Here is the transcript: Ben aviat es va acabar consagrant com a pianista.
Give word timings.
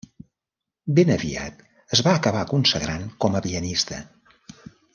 Ben 0.99 1.11
aviat 1.15 1.61
es 1.97 2.01
va 2.07 2.15
acabar 2.21 2.43
consagrant 2.53 3.05
com 3.27 3.39
a 3.39 3.43
pianista. 3.49 4.01